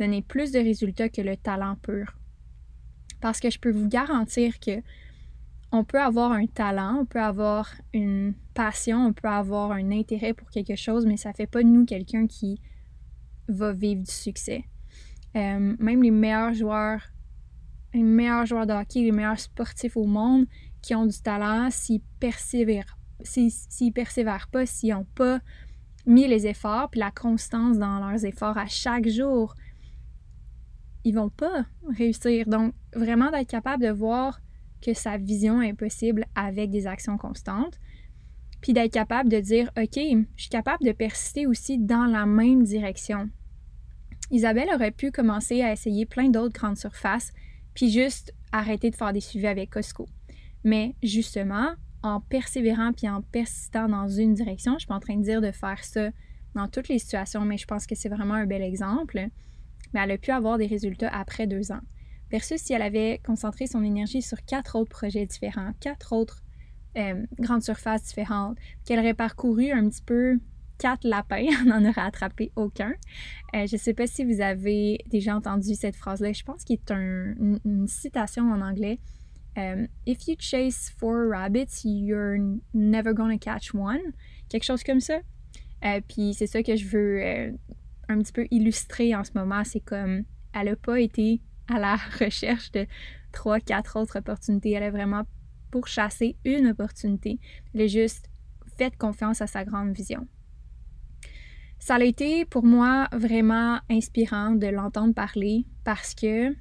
donner 0.00 0.22
plus 0.22 0.50
de 0.50 0.58
résultats 0.58 1.08
que 1.08 1.22
le 1.22 1.36
talent 1.36 1.76
pur. 1.76 2.18
Parce 3.20 3.38
que 3.38 3.48
je 3.48 3.60
peux 3.60 3.70
vous 3.70 3.88
garantir 3.88 4.58
que 4.58 4.82
on 5.70 5.84
peut 5.84 6.00
avoir 6.00 6.32
un 6.32 6.46
talent, 6.46 6.98
on 7.02 7.06
peut 7.06 7.22
avoir 7.22 7.70
une 7.92 8.34
passion, 8.54 9.06
on 9.06 9.12
peut 9.12 9.28
avoir 9.28 9.70
un 9.70 9.92
intérêt 9.92 10.34
pour 10.34 10.50
quelque 10.50 10.74
chose, 10.74 11.06
mais 11.06 11.16
ça 11.16 11.32
fait 11.32 11.46
pas 11.46 11.62
de 11.62 11.68
nous 11.68 11.84
quelqu'un 11.84 12.26
qui 12.26 12.60
va 13.46 13.72
vivre 13.72 14.02
du 14.02 14.10
succès. 14.10 14.64
Euh, 15.36 15.76
même 15.78 16.02
les 16.02 16.10
meilleurs 16.10 16.54
joueurs, 16.54 17.02
les 17.94 18.02
meilleurs 18.02 18.46
joueurs 18.46 18.66
de 18.66 18.72
hockey, 18.72 19.00
les 19.00 19.12
meilleurs 19.12 19.40
sportifs 19.40 19.96
au 19.96 20.04
monde 20.04 20.46
qui 20.82 20.94
ont 20.94 21.06
du 21.06 21.20
talent, 21.20 21.68
s'ils 21.70 22.02
persévèrent, 22.20 22.98
s'ils 23.22 23.92
persévèrent 23.92 24.48
pas, 24.48 24.66
s'ils 24.66 24.94
n'ont 24.94 25.06
pas 25.14 25.40
mis 26.06 26.26
les 26.26 26.46
efforts 26.46 26.90
puis 26.90 27.00
la 27.00 27.10
constance 27.10 27.78
dans 27.78 27.98
leurs 27.98 28.24
efforts 28.24 28.58
à 28.58 28.66
chaque 28.66 29.08
jour, 29.08 29.54
ils 31.04 31.14
vont 31.14 31.30
pas 31.30 31.64
réussir. 31.96 32.46
Donc, 32.46 32.74
vraiment 32.94 33.30
d'être 33.30 33.48
capable 33.48 33.82
de 33.82 33.90
voir 33.90 34.40
que 34.80 34.94
sa 34.94 35.16
vision 35.16 35.60
est 35.62 35.74
possible 35.74 36.24
avec 36.34 36.70
des 36.70 36.86
actions 36.86 37.18
constantes. 37.18 37.78
Puis 38.60 38.72
d'être 38.72 38.92
capable 38.92 39.28
de 39.28 39.38
dire, 39.38 39.70
OK, 39.76 39.94
je 39.94 40.24
suis 40.36 40.50
capable 40.50 40.84
de 40.84 40.92
persister 40.92 41.46
aussi 41.46 41.78
dans 41.78 42.06
la 42.06 42.26
même 42.26 42.64
direction. 42.64 43.30
Isabelle 44.30 44.68
aurait 44.74 44.90
pu 44.90 45.10
commencer 45.10 45.62
à 45.62 45.72
essayer 45.72 46.06
plein 46.06 46.28
d'autres 46.28 46.54
grandes 46.54 46.76
surfaces, 46.76 47.32
puis 47.78 47.92
juste 47.92 48.34
arrêter 48.50 48.90
de 48.90 48.96
faire 48.96 49.12
des 49.12 49.20
suivis 49.20 49.46
avec 49.46 49.70
Costco. 49.70 50.08
Mais 50.64 50.96
justement, 51.00 51.76
en 52.02 52.20
persévérant 52.20 52.92
puis 52.92 53.08
en 53.08 53.22
persistant 53.22 53.88
dans 53.88 54.08
une 54.08 54.34
direction, 54.34 54.72
je 54.72 54.78
suis 54.80 54.88
pas 54.88 54.96
en 54.96 55.00
train 55.00 55.14
de 55.14 55.22
dire 55.22 55.40
de 55.40 55.52
faire 55.52 55.84
ça 55.84 56.10
dans 56.56 56.66
toutes 56.66 56.88
les 56.88 56.98
situations, 56.98 57.44
mais 57.44 57.56
je 57.56 57.66
pense 57.66 57.86
que 57.86 57.94
c'est 57.94 58.08
vraiment 58.08 58.34
un 58.34 58.46
bel 58.46 58.62
exemple. 58.62 59.28
Mais 59.94 60.00
elle 60.00 60.10
a 60.10 60.18
pu 60.18 60.32
avoir 60.32 60.58
des 60.58 60.66
résultats 60.66 61.08
après 61.08 61.46
deux 61.46 61.70
ans 61.70 61.78
versus 62.32 62.60
si 62.60 62.72
elle 62.72 62.82
avait 62.82 63.20
concentré 63.24 63.68
son 63.68 63.84
énergie 63.84 64.22
sur 64.22 64.44
quatre 64.44 64.74
autres 64.74 64.90
projets 64.90 65.24
différents, 65.24 65.70
quatre 65.78 66.12
autres 66.12 66.42
euh, 66.96 67.24
grandes 67.38 67.62
surfaces 67.62 68.02
différentes, 68.02 68.58
qu'elle 68.86 68.98
aurait 68.98 69.14
parcouru 69.14 69.70
un 69.70 69.88
petit 69.88 70.02
peu 70.02 70.40
quatre 70.78 71.06
lapins, 71.06 71.46
on 71.62 71.68
n'en 71.68 71.88
aurait 71.88 72.00
attrapé 72.00 72.52
aucun. 72.56 72.92
Euh, 73.54 73.66
je 73.66 73.74
ne 73.74 73.78
sais 73.78 73.94
pas 73.94 74.06
si 74.06 74.24
vous 74.24 74.40
avez 74.40 74.98
déjà 75.08 75.36
entendu 75.36 75.74
cette 75.74 75.96
phrase-là, 75.96 76.32
je 76.32 76.42
pense 76.44 76.64
qu'il 76.64 76.76
est 76.76 76.90
une, 76.90 77.86
citation 77.86 78.50
en 78.50 78.60
anglais. 78.60 78.98
Euh, 79.56 79.86
If 80.06 80.28
you 80.28 80.36
chase 80.38 80.90
four 80.98 81.28
rabbits, 81.30 81.84
you're 81.84 82.38
never 82.74 83.12
gonna 83.12 83.38
catch 83.38 83.74
one. 83.74 84.12
Quelque 84.48 84.64
chose 84.64 84.84
comme 84.84 85.00
ça. 85.00 85.20
Puis 86.08 86.34
c'est 86.34 86.46
ça 86.46 86.62
que 86.62 86.76
je 86.76 86.86
veux 86.86 87.56
un 88.08 88.18
petit 88.18 88.32
peu 88.32 88.46
illustrer 88.50 89.14
en 89.14 89.24
ce 89.24 89.30
moment. 89.34 89.62
C'est 89.64 89.80
comme 89.80 90.24
elle 90.54 90.66
n'a 90.66 90.76
pas 90.76 91.00
été 91.00 91.40
à 91.68 91.78
la 91.78 91.96
recherche 92.20 92.70
de 92.72 92.86
trois, 93.32 93.60
quatre 93.60 93.98
autres 93.98 94.18
opportunités. 94.18 94.72
Elle 94.72 94.82
a 94.82 94.90
vraiment 94.90 95.24
pour 95.70 95.86
chasser 95.86 96.36
une 96.44 96.68
opportunité. 96.68 97.38
Il 97.74 97.82
a 97.82 97.86
juste 97.86 98.30
fait 98.76 98.96
confiance 98.96 99.42
à 99.42 99.46
sa 99.46 99.64
grande 99.64 99.92
vision. 99.92 100.26
Ça 101.78 101.94
a 101.94 102.02
été 102.02 102.44
pour 102.44 102.64
moi 102.64 103.08
vraiment 103.12 103.78
inspirant 103.88 104.52
de 104.52 104.66
l'entendre 104.66 105.14
parler 105.14 105.64
parce 105.84 106.14
que 106.14 106.54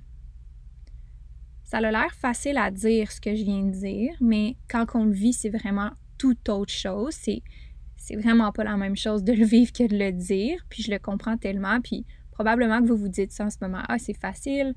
ça 1.63 1.79
a 1.79 1.91
l'air 1.91 2.13
facile 2.13 2.57
à 2.57 2.71
dire 2.71 3.11
ce 3.11 3.19
que 3.19 3.35
je 3.35 3.43
viens 3.43 3.63
de 3.63 3.71
dire, 3.71 4.13
mais 4.21 4.55
quand 4.69 4.85
on 4.93 5.05
le 5.05 5.11
vit, 5.11 5.33
c'est 5.33 5.49
vraiment 5.49 5.91
tout 6.17 6.49
autre 6.49 6.71
chose. 6.71 7.13
C'est, 7.13 7.41
c'est 7.97 8.15
vraiment 8.15 8.51
pas 8.53 8.63
la 8.63 8.77
même 8.77 8.95
chose 8.95 9.23
de 9.23 9.33
le 9.33 9.43
vivre 9.43 9.73
que 9.73 9.85
de 9.85 9.97
le 9.97 10.11
dire. 10.13 10.65
Puis 10.69 10.83
je 10.83 10.91
le 10.91 10.99
comprends 10.99 11.35
tellement. 11.35 11.81
Puis 11.81 12.05
probablement 12.31 12.81
que 12.81 12.87
vous 12.87 12.95
vous 12.95 13.09
dites 13.09 13.31
ça 13.31 13.45
en 13.45 13.49
ce 13.49 13.57
moment. 13.59 13.81
Ah, 13.89 13.97
c'est 13.99 14.17
facile 14.17 14.73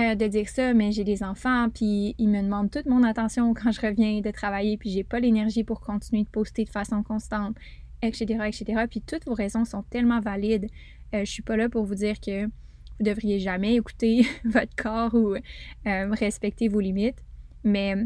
euh, 0.00 0.16
de 0.16 0.26
dire 0.26 0.48
ça, 0.48 0.74
mais 0.74 0.90
j'ai 0.90 1.04
des 1.04 1.22
enfants, 1.22 1.68
puis 1.72 2.16
ils 2.18 2.28
me 2.28 2.42
demandent 2.42 2.70
toute 2.70 2.86
mon 2.86 3.04
attention 3.04 3.54
quand 3.54 3.70
je 3.70 3.80
reviens 3.80 4.20
de 4.20 4.30
travailler, 4.32 4.76
puis 4.76 4.90
j'ai 4.90 5.04
pas 5.04 5.20
l'énergie 5.20 5.62
pour 5.62 5.80
continuer 5.80 6.24
de 6.24 6.28
poster 6.28 6.64
de 6.64 6.70
façon 6.70 7.04
constante 7.04 7.56
etc., 8.04 8.24
etc. 8.46 8.84
Puis 8.88 9.00
toutes 9.00 9.24
vos 9.26 9.34
raisons 9.34 9.64
sont 9.64 9.82
tellement 9.82 10.20
valides. 10.20 10.68
Euh, 11.14 11.24
je 11.24 11.30
suis 11.30 11.42
pas 11.42 11.56
là 11.56 11.68
pour 11.68 11.84
vous 11.84 11.94
dire 11.94 12.20
que 12.20 12.46
vous 12.46 13.04
devriez 13.04 13.38
jamais 13.38 13.74
écouter 13.74 14.26
votre 14.44 14.74
corps 14.76 15.14
ou 15.14 15.34
euh, 15.34 16.10
respecter 16.12 16.68
vos 16.68 16.80
limites, 16.80 17.22
mais 17.62 17.96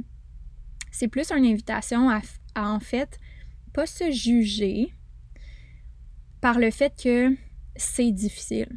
c'est 0.90 1.08
plus 1.08 1.30
une 1.30 1.44
invitation 1.44 2.10
à, 2.10 2.20
en 2.56 2.80
fait 2.80 3.18
pas 3.72 3.86
se 3.86 4.10
juger 4.10 4.92
par 6.40 6.58
le 6.58 6.70
fait 6.70 6.92
que 7.00 7.36
c'est 7.76 8.10
difficile. 8.10 8.68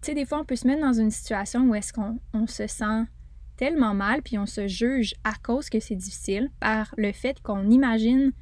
Tu 0.00 0.06
sais, 0.06 0.14
des 0.14 0.24
fois, 0.24 0.40
on 0.40 0.44
peut 0.44 0.56
se 0.56 0.66
mettre 0.66 0.80
dans 0.80 0.94
une 0.94 1.10
situation 1.10 1.68
où 1.68 1.74
est-ce 1.74 1.92
qu'on 1.92 2.18
on 2.32 2.46
se 2.46 2.66
sent 2.66 3.04
tellement 3.56 3.92
mal, 3.92 4.22
puis 4.22 4.38
on 4.38 4.46
se 4.46 4.66
juge 4.66 5.14
à 5.22 5.34
cause 5.34 5.68
que 5.68 5.78
c'est 5.78 5.94
difficile, 5.94 6.50
par 6.58 6.94
le 6.96 7.12
fait 7.12 7.40
qu'on 7.42 7.68
imagine 7.70 8.32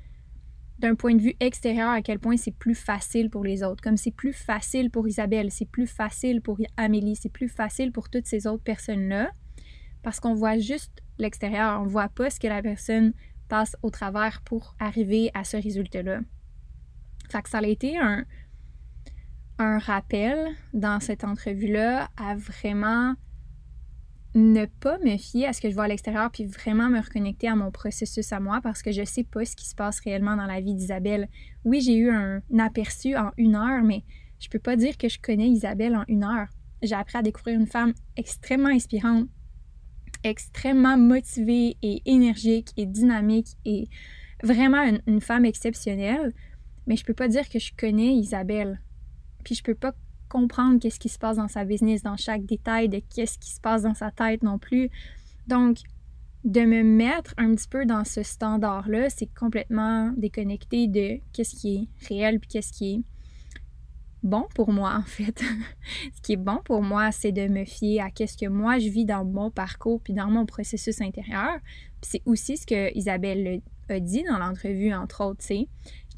d'un 0.78 0.94
point 0.94 1.14
de 1.14 1.22
vue 1.22 1.34
extérieur 1.40 1.90
à 1.90 2.02
quel 2.02 2.18
point 2.18 2.36
c'est 2.36 2.54
plus 2.54 2.74
facile 2.74 3.30
pour 3.30 3.44
les 3.44 3.62
autres. 3.62 3.82
Comme 3.82 3.96
c'est 3.96 4.12
plus 4.12 4.32
facile 4.32 4.90
pour 4.90 5.08
Isabelle, 5.08 5.50
c'est 5.50 5.68
plus 5.68 5.86
facile 5.86 6.40
pour 6.40 6.58
Amélie, 6.76 7.16
c'est 7.16 7.32
plus 7.32 7.48
facile 7.48 7.92
pour 7.92 8.08
toutes 8.08 8.26
ces 8.26 8.46
autres 8.46 8.62
personnes-là. 8.62 9.30
Parce 10.02 10.20
qu'on 10.20 10.34
voit 10.34 10.58
juste 10.58 11.02
l'extérieur, 11.18 11.80
on 11.80 11.86
voit 11.86 12.08
pas 12.08 12.30
ce 12.30 12.38
que 12.38 12.46
la 12.46 12.62
personne 12.62 13.12
passe 13.48 13.76
au 13.82 13.90
travers 13.90 14.42
pour 14.42 14.76
arriver 14.78 15.30
à 15.34 15.44
ce 15.44 15.56
résultat-là. 15.56 16.20
Fait 17.30 17.46
ça 17.46 17.58
a 17.58 17.66
été 17.66 17.98
un, 17.98 18.24
un 19.58 19.78
rappel 19.78 20.48
dans 20.72 21.00
cette 21.00 21.24
entrevue-là 21.24 22.08
à 22.16 22.36
vraiment 22.36 23.14
ne 24.38 24.66
pas 24.66 24.98
me 24.98 25.16
fier 25.16 25.46
à 25.46 25.52
ce 25.52 25.60
que 25.60 25.68
je 25.68 25.74
vois 25.74 25.84
à 25.84 25.88
l'extérieur, 25.88 26.30
puis 26.30 26.44
vraiment 26.46 26.88
me 26.88 27.00
reconnecter 27.00 27.48
à 27.48 27.56
mon 27.56 27.70
processus 27.70 28.32
à 28.32 28.40
moi 28.40 28.60
parce 28.62 28.82
que 28.82 28.92
je 28.92 29.04
sais 29.04 29.24
pas 29.24 29.44
ce 29.44 29.56
qui 29.56 29.66
se 29.66 29.74
passe 29.74 30.00
réellement 30.00 30.36
dans 30.36 30.46
la 30.46 30.60
vie 30.60 30.74
d'Isabelle. 30.74 31.28
Oui, 31.64 31.80
j'ai 31.80 31.96
eu 31.96 32.10
un, 32.10 32.40
aperçu 32.58 33.16
en 33.16 33.32
une 33.36 33.56
heure, 33.56 33.82
mais 33.82 34.04
je 34.38 34.48
peux 34.48 34.58
pas 34.58 34.76
dire 34.76 34.96
que 34.96 35.08
je 35.08 35.18
connais 35.20 35.48
Isabelle 35.48 35.96
en 35.96 36.04
une 36.08 36.24
heure. 36.24 36.46
J'ai 36.82 36.94
appris 36.94 37.18
à 37.18 37.22
découvrir 37.22 37.58
une 37.58 37.66
femme 37.66 37.92
extrêmement 38.16 38.68
inspirante, 38.68 39.28
extrêmement 40.22 40.96
motivée 40.96 41.76
et 41.82 42.02
énergique 42.06 42.70
et 42.76 42.86
dynamique 42.86 43.56
et 43.64 43.88
vraiment 44.44 44.84
une, 45.06 45.20
femme 45.20 45.44
exceptionnelle. 45.44 46.32
Mais 46.86 46.96
je 46.96 47.04
peux 47.04 47.14
pas 47.14 47.28
dire 47.28 47.48
que 47.48 47.58
je 47.58 47.72
connais 47.76 48.14
Isabelle. 48.14 48.80
Puis 49.44 49.56
je 49.56 49.62
peux 49.64 49.74
pas 49.74 49.94
comprendre 50.28 50.78
qu'est-ce 50.78 51.00
qui 51.00 51.08
se 51.08 51.18
passe 51.18 51.36
dans 51.36 51.48
sa 51.48 51.64
business, 51.64 52.02
dans 52.02 52.16
chaque 52.16 52.44
détail 52.44 52.88
de 52.88 53.00
qu'est-ce 53.14 53.38
qui 53.38 53.50
se 53.50 53.60
passe 53.60 53.82
dans 53.82 53.94
sa 53.94 54.10
tête 54.10 54.42
non 54.42 54.58
plus. 54.58 54.90
Donc, 55.46 55.78
de 56.44 56.60
me 56.60 56.82
mettre 56.82 57.34
un 57.36 57.54
petit 57.54 57.68
peu 57.68 57.84
dans 57.84 58.04
ce 58.04 58.22
standard-là, 58.22 59.10
c'est 59.10 59.32
complètement 59.34 60.12
déconnecté 60.16 60.86
de 60.86 61.20
qu'est-ce 61.32 61.56
qui 61.56 61.76
est 61.76 62.08
réel 62.08 62.40
puis 62.40 62.48
qu'est-ce 62.48 62.72
qui 62.72 62.94
est 62.94 63.02
bon 64.22 64.46
pour 64.54 64.72
moi 64.72 64.94
en 64.94 65.02
fait. 65.02 65.42
ce 66.14 66.20
qui 66.22 66.34
est 66.34 66.36
bon 66.36 66.60
pour 66.64 66.82
moi, 66.82 67.12
c'est 67.12 67.32
de 67.32 67.48
me 67.48 67.64
fier 67.64 68.00
à 68.00 68.10
qu'est-ce 68.10 68.36
que 68.36 68.48
moi 68.48 68.78
je 68.78 68.88
vis 68.88 69.04
dans 69.04 69.24
mon 69.24 69.50
parcours 69.50 70.00
puis 70.00 70.14
dans 70.14 70.28
mon 70.28 70.46
processus 70.46 71.00
intérieur. 71.00 71.58
C'est 72.02 72.22
aussi 72.24 72.56
ce 72.56 72.66
que 72.66 72.96
Isabelle 72.96 73.60
a 73.88 74.00
dit 74.00 74.22
dans 74.24 74.38
l'entrevue 74.38 74.92
entre 74.94 75.24
autres, 75.24 75.42
c'est 75.42 75.66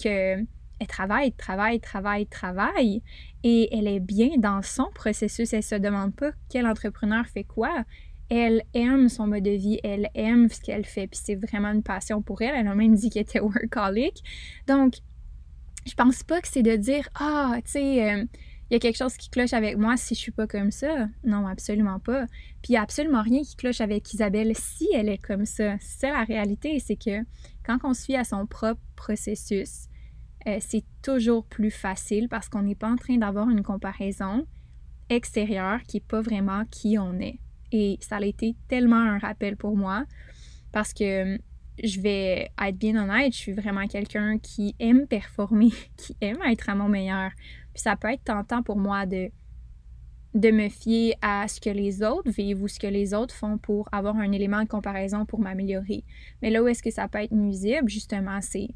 que 0.02 0.45
elle 0.80 0.87
travaille, 0.87 1.32
travaille, 1.32 1.78
travaille, 1.78 2.26
travaille 2.26 3.02
et 3.44 3.68
elle 3.76 3.87
est 3.87 4.00
bien 4.00 4.30
dans 4.38 4.62
son 4.62 4.88
processus. 4.94 5.52
Elle 5.52 5.62
se 5.62 5.75
demande 5.75 6.14
pas 6.14 6.32
quel 6.49 6.66
entrepreneur 6.66 7.26
fait 7.26 7.44
quoi. 7.44 7.84
Elle 8.30 8.62
aime 8.75 9.08
son 9.08 9.26
mode 9.26 9.42
de 9.42 9.50
vie, 9.50 9.78
elle 9.84 10.08
aime 10.14 10.49
ce 10.49 10.60
qu'elle 10.60 10.87
fait, 10.87 11.06
puis 11.06 11.20
c'est 11.22 11.34
vraiment 11.34 11.68
une 11.68 11.82
passion 11.82 12.22
pour 12.22 12.40
elle. 12.42 12.54
Elle 12.54 12.68
a 12.68 12.75
même 12.75 12.94
dit 12.94 13.10
qu'elle 13.10 13.22
était 13.22 13.40
workaholic. 13.40 14.22
Donc, 14.66 14.94
je 15.87 15.94
pense 15.94 16.22
pas 16.22 16.40
que 16.40 16.49
c'est 16.49 16.62
de 16.62 16.76
dire 16.76 17.08
Ah, 17.14 17.56
tu 17.64 17.72
sais, 17.72 18.10
euh, 18.10 18.25
il 18.70 18.75
y 18.75 18.76
a 18.76 18.78
quelque 18.78 18.96
chose 18.96 19.16
qui 19.16 19.28
cloche 19.28 19.52
avec 19.52 19.76
moi 19.76 19.96
si 19.96 20.14
je 20.14 20.20
suis 20.20 20.32
pas 20.32 20.46
comme 20.46 20.70
ça. 20.70 21.08
Non, 21.25 21.46
absolument 21.46 21.99
pas. 21.99 22.26
Puis 22.62 22.70
il 22.70 22.72
n'y 22.72 22.76
a 22.78 22.82
absolument 22.82 23.22
rien 23.22 23.42
qui 23.42 23.56
cloche 23.56 23.80
avec 23.80 24.14
Isabelle 24.14 24.52
si 24.54 24.88
elle 24.94 25.08
est 25.08 25.18
comme 25.18 25.44
ça. 25.44 25.75
C'est 25.80 26.10
la 26.10 26.22
réalité, 26.25 26.78
c'est 26.78 26.96
que 26.96 27.25
quand 27.66 27.78
on 27.82 27.92
fie 27.92 28.16
à 28.16 28.25
son 28.25 28.46
propre 28.46 28.80
processus, 28.94 29.89
euh, 30.47 30.59
c'est 30.61 30.85
toujours 31.02 31.44
plus 31.44 31.70
facile 31.70 32.28
parce 32.28 32.49
qu'on 32.49 32.62
n'est 32.62 32.75
pas 32.75 32.88
en 32.88 32.97
train 32.97 33.16
d'avoir 33.16 33.49
une 33.50 33.62
comparaison 33.62 34.47
extérieure 35.09 35.80
qui 35.87 35.99
n'est 35.99 36.04
pas 36.06 36.20
vraiment 36.20 36.64
qui 36.70 36.99
on 36.99 37.18
est. 37.18 37.38
Et 37.73 37.99
ça 38.00 38.16
a 38.16 38.25
été 38.25 38.56
tellement 38.68 38.97
un 38.97 39.18
rappel 39.18 39.56
pour 39.56 39.76
moi 39.76 40.04
parce 40.73 40.92
que 40.92 41.38
je 41.82 42.00
vais 42.00 42.50
être 42.62 42.76
bien 42.76 42.97
honnête, 42.97 43.32
je 43.32 43.38
suis 43.38 43.52
vraiment 43.52 43.87
quelqu'un 43.87 44.38
qui 44.38 44.75
aime 44.78 45.06
performer, 45.06 45.70
qui 45.97 46.16
aime 46.20 46.38
être 46.47 46.68
à 46.68 46.75
mon 46.75 46.88
meilleur. 46.88 47.30
Puis 47.73 47.82
ça 47.82 47.97
peut 47.97 48.12
être 48.12 48.25
tentant 48.25 48.62
pour 48.62 48.76
moi 48.76 49.06
de, 49.06 49.30
de 50.35 50.50
me 50.50 50.68
fier 50.68 51.14
à 51.23 51.49
ce 51.49 51.61
que 51.61 51.70
les 51.70 52.02
autres 52.02 52.30
vivent 52.30 52.62
ou 52.62 52.68
ce 52.68 52.78
que 52.78 52.87
les 52.87 53.14
autres 53.14 53.35
font 53.35 53.59
pour 53.59 53.88
avoir 53.92 54.16
un 54.16 54.32
élément 54.32 54.62
de 54.62 54.68
comparaison 54.68 55.26
pour 55.26 55.40
m'améliorer. 55.40 56.04
Mais 56.42 56.50
là 56.50 56.62
où 56.62 56.68
est-ce 56.68 56.82
que 56.82 56.90
ça 56.90 57.09
peut 57.09 57.18
être 57.18 57.32
nuisible, 57.32 57.88
justement, 57.88 58.40
c'est 58.40 58.68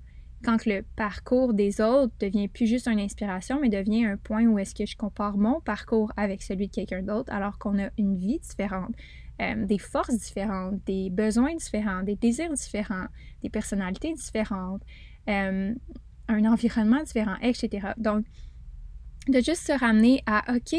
quand 0.44 0.66
le 0.66 0.82
parcours 0.96 1.54
des 1.54 1.80
autres 1.80 2.12
devient 2.20 2.48
plus 2.48 2.66
juste 2.66 2.86
une 2.86 3.00
inspiration, 3.00 3.60
mais 3.60 3.68
devient 3.68 4.04
un 4.04 4.16
point 4.16 4.44
où 4.44 4.58
est-ce 4.58 4.74
que 4.74 4.86
je 4.86 4.96
compare 4.96 5.36
mon 5.36 5.60
parcours 5.60 6.12
avec 6.16 6.42
celui 6.42 6.68
de 6.68 6.72
quelqu'un 6.72 7.02
d'autre, 7.02 7.32
alors 7.32 7.58
qu'on 7.58 7.82
a 7.82 7.88
une 7.98 8.16
vie 8.16 8.38
différente, 8.38 8.94
euh, 9.40 9.66
des 9.66 9.78
forces 9.78 10.16
différentes, 10.16 10.84
des 10.84 11.10
besoins 11.10 11.54
différents, 11.56 12.02
des 12.02 12.16
désirs 12.16 12.52
différents, 12.52 13.06
des 13.42 13.50
personnalités 13.50 14.12
différentes, 14.12 14.82
euh, 15.28 15.74
un 16.28 16.44
environnement 16.44 17.02
différent, 17.02 17.36
etc. 17.42 17.88
Donc, 17.96 18.24
de 19.28 19.40
juste 19.40 19.66
se 19.66 19.72
ramener 19.72 20.22
à, 20.26 20.54
OK, 20.54 20.74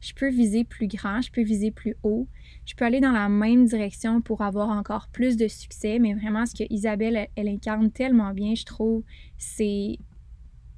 je 0.00 0.12
peux 0.14 0.28
viser 0.28 0.64
plus 0.64 0.86
grand, 0.86 1.20
je 1.20 1.30
peux 1.32 1.42
viser 1.42 1.70
plus 1.70 1.96
haut, 2.02 2.28
je 2.70 2.76
peux 2.76 2.84
aller 2.84 3.00
dans 3.00 3.10
la 3.10 3.28
même 3.28 3.66
direction 3.66 4.20
pour 4.20 4.42
avoir 4.42 4.68
encore 4.68 5.08
plus 5.08 5.36
de 5.36 5.48
succès, 5.48 5.98
mais 5.98 6.14
vraiment 6.14 6.46
ce 6.46 6.54
que 6.54 6.62
Isabelle, 6.70 7.26
elle, 7.34 7.48
incarne 7.48 7.90
tellement 7.90 8.32
bien, 8.32 8.54
je 8.54 8.64
trouve, 8.64 9.02
c'est 9.38 9.98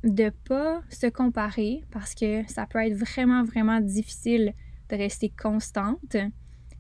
de 0.03 0.33
pas 0.49 0.81
se 0.89 1.07
comparer 1.09 1.85
parce 1.91 2.15
que 2.15 2.51
ça 2.51 2.65
peut 2.65 2.79
être 2.79 2.97
vraiment, 2.97 3.45
vraiment 3.45 3.79
difficile 3.83 4.55
de 4.89 4.97
rester 4.97 5.29
constante. 5.29 6.17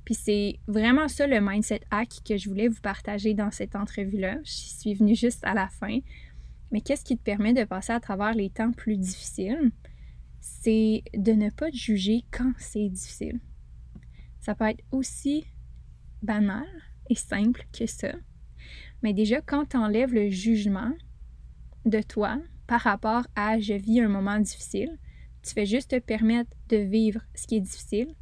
Puis 0.07 0.14
c'est 0.14 0.59
vraiment 0.66 1.09
ça 1.09 1.26
le 1.26 1.42
mindset 1.42 1.83
hack 1.90 2.09
que 2.26 2.38
je 2.38 2.49
voulais 2.49 2.69
vous 2.69 2.81
partager 2.81 3.35
dans 3.35 3.50
cette 3.50 3.76
entrevue-là. 3.76 4.38
Je 4.45 4.50
suis 4.50 4.95
venue 4.95 5.14
juste 5.14 5.45
à 5.45 5.52
la 5.52 5.69
fin. 5.69 5.99
Mais 6.71 6.81
qu'est-ce 6.81 7.04
qui 7.04 7.19
te 7.19 7.23
permet 7.23 7.52
de 7.52 7.64
passer 7.64 7.92
à 7.92 8.00
travers 8.00 8.33
les 8.33 8.49
temps 8.49 8.73
plus 8.73 8.97
difficiles? 8.97 9.73
C'est 10.40 11.02
de 11.14 11.33
ne 11.33 11.50
pas 11.50 11.71
te 11.71 11.76
juger 11.76 12.25
quand 12.31 12.52
c'est 12.57 12.88
difficile. 12.88 13.40
Ça 14.43 14.57
peut 14.57 14.69
être 14.69 14.83
aussi 14.91 15.47
banal 16.21 16.67
et 17.09 17.15
simple 17.15 17.65
que 17.73 17.87
ça. 17.87 18.13
Mais 19.03 19.15
déjà, 19.15 19.41
quand 19.41 19.71
tu 19.71 19.77
enlèves 19.77 20.13
le 20.13 20.31
jugement 20.31 20.93
de 21.85 22.03
toi 22.03 22.41
par 22.67 22.81
rapport 22.81 23.25
à 23.37 23.61
je 23.61 23.75
vis 23.75 24.01
un 24.01 24.09
moment 24.09 24.41
difficile, 24.41 24.99
tu 25.43 25.53
fais 25.53 25.65
juste 25.65 25.91
te 25.91 25.99
permettre 25.99 26.51
de 26.69 26.77
vivre 26.77 27.21
ce 27.35 27.47
qui 27.47 27.57
est 27.57 27.61
difficile, 27.61 28.15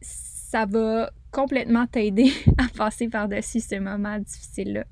ça 0.00 0.64
va 0.64 1.10
complètement 1.32 1.88
t'aider 1.88 2.30
à 2.58 2.68
passer 2.68 3.08
par-dessus 3.08 3.60
ce 3.60 3.80
moment 3.80 4.18
difficile-là. 4.18 4.84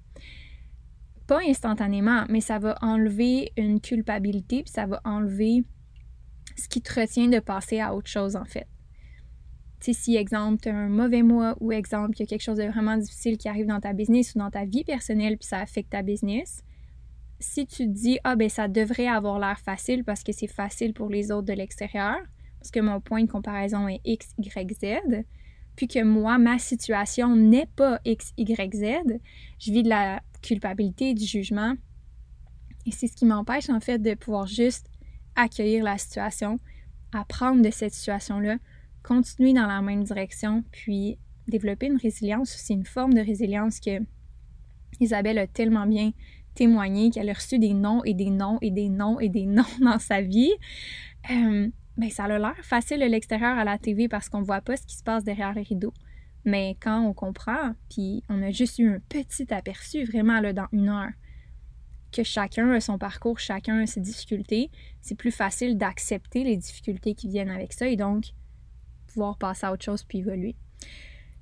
Pas 1.28 1.40
instantanément, 1.46 2.24
mais 2.28 2.40
ça 2.40 2.58
va 2.58 2.76
enlever 2.82 3.52
une 3.56 3.80
culpabilité, 3.80 4.64
puis 4.64 4.72
ça 4.72 4.86
va 4.86 5.00
enlever 5.04 5.64
ce 6.56 6.68
qui 6.68 6.82
te 6.82 7.00
retient 7.00 7.28
de 7.28 7.38
passer 7.38 7.80
à 7.80 7.94
autre 7.94 8.08
chose 8.08 8.34
en 8.36 8.44
fait 8.44 8.66
si, 9.92 10.16
exemple, 10.16 10.62
tu 10.62 10.68
as 10.68 10.74
un 10.74 10.88
mauvais 10.88 11.22
mois 11.22 11.56
ou, 11.60 11.72
exemple, 11.72 12.16
il 12.16 12.20
y 12.20 12.22
a 12.22 12.26
quelque 12.26 12.42
chose 12.42 12.56
de 12.56 12.64
vraiment 12.64 12.96
difficile 12.96 13.36
qui 13.36 13.48
arrive 13.48 13.66
dans 13.66 13.80
ta 13.80 13.92
business 13.92 14.34
ou 14.34 14.38
dans 14.38 14.50
ta 14.50 14.64
vie 14.64 14.84
personnelle 14.84 15.36
puis 15.36 15.46
ça 15.46 15.58
affecte 15.58 15.90
ta 15.90 16.02
business, 16.02 16.62
si 17.40 17.66
tu 17.66 17.86
te 17.86 17.92
dis, 17.92 18.18
ah 18.24 18.36
ben 18.36 18.48
ça 18.48 18.68
devrait 18.68 19.06
avoir 19.06 19.38
l'air 19.38 19.58
facile 19.58 20.04
parce 20.04 20.22
que 20.22 20.32
c'est 20.32 20.46
facile 20.46 20.94
pour 20.94 21.10
les 21.10 21.30
autres 21.30 21.46
de 21.46 21.52
l'extérieur, 21.52 22.16
parce 22.58 22.70
que 22.70 22.80
mon 22.80 23.00
point 23.00 23.22
de 23.22 23.30
comparaison 23.30 23.88
est 23.88 24.00
X, 24.04 24.34
Y, 24.38 24.72
Z, 24.72 25.24
puis 25.76 25.88
que 25.88 26.02
moi, 26.02 26.38
ma 26.38 26.58
situation 26.58 27.34
n'est 27.36 27.66
pas 27.76 28.00
X, 28.04 28.32
Y, 28.38 28.74
Z, 28.74 29.18
je 29.58 29.72
vis 29.72 29.82
de 29.82 29.88
la 29.88 30.22
culpabilité, 30.40 31.14
du 31.14 31.24
jugement. 31.24 31.74
Et 32.86 32.92
c'est 32.92 33.08
ce 33.08 33.16
qui 33.16 33.24
m'empêche 33.24 33.68
en 33.70 33.80
fait 33.80 33.98
de 33.98 34.14
pouvoir 34.14 34.46
juste 34.46 34.88
accueillir 35.36 35.84
la 35.84 35.98
situation, 35.98 36.60
apprendre 37.12 37.62
de 37.62 37.70
cette 37.70 37.92
situation-là, 37.92 38.58
continuer 39.04 39.52
dans 39.52 39.66
la 39.66 39.80
même 39.82 40.02
direction, 40.02 40.64
puis 40.72 41.18
développer 41.46 41.86
une 41.86 41.98
résilience. 41.98 42.50
C'est 42.50 42.74
une 42.74 42.86
forme 42.86 43.14
de 43.14 43.20
résilience 43.20 43.78
que 43.78 44.00
Isabelle 44.98 45.38
a 45.38 45.46
tellement 45.46 45.86
bien 45.86 46.10
témoigné 46.54 47.10
qu'elle 47.10 47.28
a 47.28 47.34
reçu 47.34 47.58
des 47.58 47.74
noms 47.74 48.02
et 48.04 48.14
des 48.14 48.30
noms 48.30 48.58
et 48.60 48.70
des 48.70 48.88
noms 48.88 49.20
et 49.20 49.28
des 49.28 49.46
noms 49.46 49.62
dans 49.80 49.98
sa 49.98 50.20
vie. 50.22 50.52
Euh, 51.30 51.68
ben, 51.96 52.10
ça 52.10 52.24
a 52.24 52.38
l'air 52.38 52.56
facile 52.62 53.00
de 53.00 53.06
l'extérieur 53.06 53.56
à 53.56 53.64
la 53.64 53.78
TV 53.78 54.08
parce 54.08 54.28
qu'on 54.28 54.42
voit 54.42 54.60
pas 54.60 54.76
ce 54.76 54.86
qui 54.86 54.96
se 54.96 55.02
passe 55.02 55.22
derrière 55.22 55.54
les 55.54 55.62
rideaux. 55.62 55.94
Mais 56.44 56.76
quand 56.80 57.00
on 57.00 57.14
comprend, 57.14 57.74
puis 57.88 58.22
on 58.28 58.42
a 58.42 58.50
juste 58.50 58.78
eu 58.78 58.88
un 58.88 58.98
petit 59.08 59.52
aperçu 59.52 60.04
vraiment 60.04 60.40
là, 60.40 60.52
dans 60.52 60.66
une 60.72 60.88
heure, 60.88 61.10
que 62.12 62.22
chacun 62.22 62.70
a 62.70 62.80
son 62.80 62.98
parcours, 62.98 63.38
chacun 63.38 63.80
a 63.80 63.86
ses 63.86 64.00
difficultés, 64.00 64.70
c'est 65.00 65.16
plus 65.16 65.32
facile 65.32 65.76
d'accepter 65.76 66.44
les 66.44 66.56
difficultés 66.56 67.14
qui 67.14 67.28
viennent 67.28 67.50
avec 67.50 67.72
ça 67.72 67.88
et 67.88 67.96
donc 67.96 68.26
pouvoir 69.14 69.38
passer 69.38 69.66
à 69.66 69.72
autre 69.72 69.84
chose 69.84 70.04
puis 70.04 70.18
évoluer. 70.18 70.54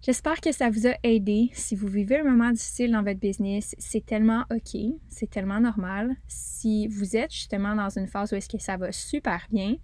J'espère 0.02 0.40
que 0.40 0.50
ça 0.50 0.68
vous 0.68 0.86
a 0.86 0.94
aidé. 1.04 1.50
Si 1.52 1.76
vous 1.76 1.86
vivez 1.86 2.18
un 2.18 2.24
moment 2.24 2.50
difficile 2.50 2.90
dans 2.90 3.02
votre 3.02 3.20
business, 3.20 3.74
c'est 3.78 4.04
tellement 4.04 4.44
OK, 4.50 4.80
c'est 5.08 5.30
tellement 5.30 5.60
normal. 5.60 6.16
Si 6.26 6.88
vous 6.88 7.16
êtes 7.16 7.32
justement 7.32 7.76
dans 7.76 7.88
une 7.88 8.08
phase 8.08 8.32
où 8.32 8.36
est-ce 8.36 8.48
que 8.48 8.58
ça 8.58 8.76
va 8.76 8.90
super 8.90 9.46
bien, 9.50 9.76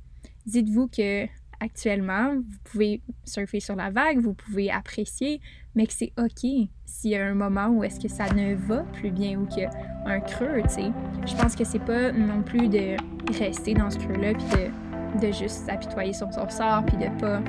dites-vous 0.45 0.89
que 0.89 1.27
actuellement, 1.61 2.35
vous 2.35 2.59
pouvez 2.65 3.01
surfer 3.25 3.61
sur 3.61 3.77
la 3.77 3.91
vague, 3.91 4.19
vous 4.19 4.35
pouvez 4.35 4.71
apprécier, 4.71 5.41
mais 5.75 5.87
que 5.87 5.93
c'est 5.93 6.13
OK 6.19 6.69
s'il 6.85 7.11
y 7.11 7.17
a 7.17 7.25
un 7.25 7.35
moment 7.35 7.69
où 7.69 7.85
est-ce 7.85 8.01
que 8.01 8.09
ça 8.09 8.33
ne 8.33 8.55
va 8.55 8.83
plus 8.95 9.11
bien 9.11 9.39
ou 9.39 9.47
qu'il 9.47 9.63
y 9.63 9.67
a 9.67 9.71
un 10.07 10.21
creux, 10.21 10.63
tu 10.65 10.75
sais. 10.75 10.91
Je 11.27 11.35
pense 11.37 11.55
que 11.55 11.65
c'est 11.65 11.85
pas 11.85 12.11
non 12.13 12.43
plus 12.43 12.69
de 12.69 12.97
rester 13.39 13.75
dans 13.75 13.91
ce 13.91 13.99
creux-là 13.99 14.35
puis 14.35 14.45
de, 14.47 14.88
de 15.21 15.33
juste 15.33 15.67
s'apitoyer 15.67 16.13
sur 16.13 16.33
son 16.33 16.49
sort 16.49 16.85
puis 16.87 16.97
de 16.97 17.21
pas 17.21 17.43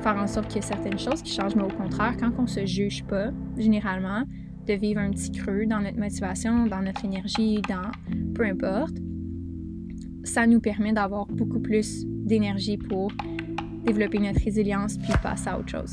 faire 0.00 0.16
en 0.16 0.26
sorte 0.26 0.48
qu'il 0.48 0.56
y 0.56 0.58
ait 0.64 0.68
certaines 0.68 0.98
choses 0.98 1.22
qui 1.22 1.32
changent, 1.32 1.56
mais 1.56 1.64
au 1.64 1.68
contraire, 1.68 2.14
quand 2.18 2.30
on 2.38 2.46
se 2.46 2.64
juge 2.66 3.04
pas, 3.04 3.30
généralement, 3.56 4.22
de 4.66 4.74
vivre 4.74 5.00
un 5.00 5.10
petit 5.10 5.32
creux 5.32 5.66
dans 5.66 5.80
notre 5.80 5.98
motivation, 5.98 6.66
dans 6.66 6.82
notre 6.82 7.04
énergie, 7.04 7.60
dans 7.68 7.90
peu 8.34 8.44
importe, 8.44 8.96
ça 10.24 10.46
nous 10.46 10.60
permet 10.60 10.92
d'avoir 10.92 11.26
beaucoup 11.26 11.60
plus 11.60 12.04
d'énergie 12.06 12.76
pour 12.76 13.10
développer 13.84 14.18
notre 14.18 14.44
résilience 14.44 14.98
puis 14.98 15.12
passer 15.22 15.48
à 15.48 15.58
autre 15.58 15.70
chose. 15.70 15.92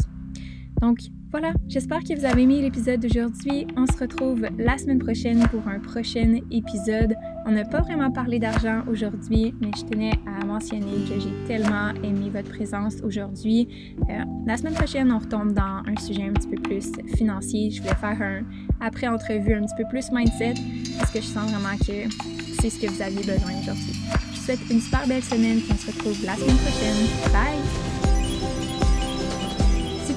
Donc, 0.81 0.99
voilà, 1.31 1.53
j'espère 1.67 2.03
que 2.03 2.17
vous 2.17 2.25
avez 2.25 2.43
aimé 2.43 2.61
l'épisode 2.61 2.99
d'aujourd'hui. 2.99 3.65
On 3.77 3.85
se 3.85 3.97
retrouve 3.97 4.45
la 4.57 4.77
semaine 4.77 4.99
prochaine 4.99 5.47
pour 5.47 5.67
un 5.67 5.79
prochain 5.79 6.39
épisode. 6.51 7.15
On 7.47 7.51
n'a 7.51 7.63
pas 7.63 7.81
vraiment 7.81 8.11
parlé 8.11 8.39
d'argent 8.39 8.81
aujourd'hui, 8.89 9.53
mais 9.61 9.69
je 9.77 9.83
tenais 9.83 10.13
à 10.25 10.43
mentionner 10.43 10.95
que 11.07 11.19
j'ai 11.19 11.47
tellement 11.47 11.89
aimé 12.03 12.31
votre 12.33 12.49
présence 12.49 12.95
aujourd'hui. 13.03 13.95
Euh, 14.09 14.23
la 14.47 14.57
semaine 14.57 14.73
prochaine, 14.73 15.11
on 15.11 15.19
retombe 15.19 15.53
dans 15.53 15.83
un 15.85 15.95
sujet 15.99 16.23
un 16.23 16.33
petit 16.33 16.47
peu 16.47 16.59
plus 16.59 16.91
financier. 17.15 17.69
Je 17.69 17.83
voulais 17.83 17.93
faire 17.93 18.19
un 18.19 18.41
après-entrevue 18.81 19.53
un 19.53 19.61
petit 19.61 19.75
peu 19.77 19.87
plus 19.89 20.11
mindset 20.11 20.55
parce 20.97 21.11
que 21.11 21.21
je 21.21 21.27
sens 21.27 21.51
vraiment 21.51 21.77
que 21.77 22.09
c'est 22.59 22.71
ce 22.71 22.79
que 22.79 22.87
vous 22.87 23.01
aviez 23.01 23.19
besoin 23.21 23.51
aujourd'hui. 23.61 23.93
Je 24.33 24.39
vous 24.39 24.45
souhaite 24.45 24.71
une 24.71 24.79
super 24.79 25.07
belle 25.07 25.23
semaine 25.23 25.59
et 25.59 25.71
on 25.71 25.75
se 25.75 25.91
retrouve 25.91 26.25
la 26.25 26.33
semaine 26.33 26.57
prochaine. 26.57 27.31
Bye! 27.31 27.84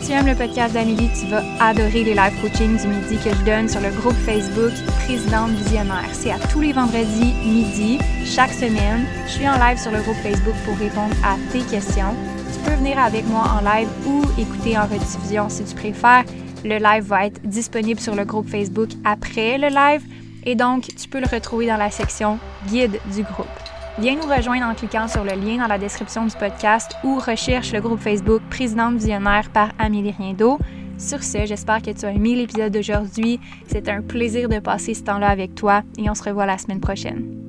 Tu 0.05 0.12
aimes 0.12 0.26
le 0.26 0.35
podcast 0.35 0.75
d'Amélie, 0.75 1.09
tu 1.19 1.26
vas 1.26 1.43
adorer 1.61 2.05
les 2.05 2.14
live 2.14 2.40
coaching 2.40 2.76
du 2.76 2.88
midi 2.88 3.17
que 3.23 3.31
je 3.31 3.45
donne 3.45 3.69
sur 3.69 3.81
le 3.81 3.90
groupe 3.90 4.17
Facebook 4.26 4.73
Présidente 5.05 5.50
Visionnaire. 5.50 6.09
C'est 6.12 6.31
à 6.31 6.38
tous 6.51 6.61
les 6.61 6.72
vendredis 6.72 7.33
midi, 7.44 7.99
chaque 8.25 8.53
semaine. 8.53 9.07
Je 9.27 9.33
suis 9.33 9.49
en 9.49 9.59
live 9.59 9.79
sur 9.79 9.90
le 9.90 10.01
groupe 10.03 10.16
Facebook 10.16 10.55
pour 10.64 10.77
répondre 10.77 11.14
à 11.25 11.37
tes 11.53 11.61
questions. 11.61 12.14
Tu 12.53 12.59
peux 12.64 12.77
venir 12.77 12.99
avec 12.99 13.27
moi 13.27 13.44
en 13.59 13.61
live 13.61 13.88
ou 14.07 14.22
écouter 14.40 14.77
en 14.79 14.87
rediffusion 14.87 15.49
si 15.49 15.64
tu 15.64 15.75
préfères. 15.75 16.25
Le 16.64 16.79
live 16.79 17.05
va 17.05 17.27
être 17.27 17.40
disponible 17.42 18.01
sur 18.01 18.14
le 18.14 18.25
groupe 18.25 18.49
Facebook 18.49 18.90
après 19.05 19.59
le 19.59 19.68
live 19.68 20.03
et 20.44 20.55
donc 20.55 20.88
tu 20.96 21.09
peux 21.09 21.20
le 21.20 21.29
retrouver 21.31 21.66
dans 21.66 21.77
la 21.77 21.90
section 21.90 22.38
guide 22.66 22.99
du 23.14 23.22
groupe. 23.22 23.67
Viens 24.00 24.14
nous 24.14 24.32
rejoindre 24.32 24.66
en 24.66 24.74
cliquant 24.74 25.08
sur 25.08 25.24
le 25.24 25.32
lien 25.32 25.56
dans 25.56 25.66
la 25.66 25.76
description 25.76 26.24
du 26.24 26.37
podcast 26.37 26.92
ou 27.02 27.18
recherche 27.18 27.72
le 27.72 27.80
groupe 27.80 27.98
Facebook 27.98 28.40
Présidente 28.48 28.94
Visionnaire 28.94 29.50
par 29.50 29.72
Amélie 29.76 30.12
Riendo. 30.12 30.56
Sur 30.96 31.24
ce, 31.24 31.46
j'espère 31.46 31.82
que 31.82 31.90
tu 31.90 32.06
as 32.06 32.12
aimé 32.12 32.37
l'épisode 32.37 32.72
d'aujourd'hui. 32.72 33.40
C'est 33.66 33.88
un 33.88 34.02
plaisir 34.02 34.48
de 34.48 34.61
passer 34.61 34.94
ce 34.94 35.02
temps-là 35.02 35.28
avec 35.28 35.56
toi 35.56 35.82
et 35.98 36.08
on 36.08 36.14
se 36.14 36.22
revoit 36.22 36.46
la 36.46 36.58
semaine 36.58 36.80
prochaine. 36.80 37.47